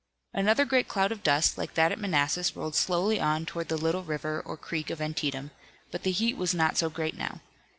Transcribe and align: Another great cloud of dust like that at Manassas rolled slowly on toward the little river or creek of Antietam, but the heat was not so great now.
Another 0.33 0.65
great 0.65 0.87
cloud 0.87 1.11
of 1.11 1.21
dust 1.21 1.59
like 1.59 1.75
that 1.75 1.91
at 1.91 1.99
Manassas 1.99 2.55
rolled 2.55 2.73
slowly 2.73 3.19
on 3.19 3.45
toward 3.45 3.67
the 3.69 3.77
little 3.77 4.01
river 4.03 4.41
or 4.43 4.57
creek 4.57 4.89
of 4.89 4.99
Antietam, 4.99 5.51
but 5.91 6.01
the 6.01 6.09
heat 6.11 6.37
was 6.37 6.55
not 6.55 6.75
so 6.75 6.89
great 6.89 7.15
now. 7.15 7.39